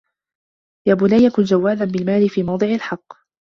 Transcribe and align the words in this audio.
يَا 0.87 0.93
بُنَيَّ 0.93 1.29
كُنْ 1.29 1.43
جَوَادًا 1.43 1.85
بِالْمَالِ 1.85 2.29
فِي 2.29 2.43
مَوْضِعِ 2.43 2.67
الْحَقِّ 2.67 3.21